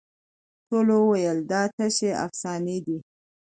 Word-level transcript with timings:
ټولو 0.67 0.95
وویل 1.01 1.37
دا 1.51 1.61
تشي 1.75 2.11
افسانې 2.25 2.77
دي 2.85 2.97